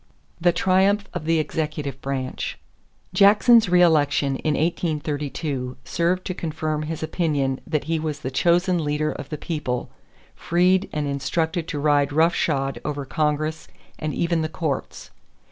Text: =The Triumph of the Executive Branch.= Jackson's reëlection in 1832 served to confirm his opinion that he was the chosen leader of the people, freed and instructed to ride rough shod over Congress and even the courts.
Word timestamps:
=The 0.39 0.51
Triumph 0.51 1.07
of 1.13 1.25
the 1.25 1.37
Executive 1.37 2.01
Branch.= 2.01 2.57
Jackson's 3.13 3.67
reëlection 3.67 4.29
in 4.39 4.55
1832 4.55 5.77
served 5.85 6.25
to 6.25 6.33
confirm 6.33 6.81
his 6.81 7.03
opinion 7.03 7.61
that 7.67 7.83
he 7.83 7.99
was 7.99 8.21
the 8.21 8.31
chosen 8.31 8.83
leader 8.83 9.11
of 9.11 9.29
the 9.29 9.37
people, 9.37 9.91
freed 10.33 10.89
and 10.91 11.05
instructed 11.05 11.67
to 11.67 11.79
ride 11.79 12.11
rough 12.11 12.33
shod 12.33 12.81
over 12.83 13.05
Congress 13.05 13.67
and 13.99 14.11
even 14.15 14.41
the 14.41 14.49
courts. 14.49 15.11